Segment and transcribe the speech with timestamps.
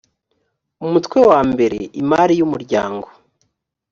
[0.85, 3.07] umutwe wa mbere imari y umuryango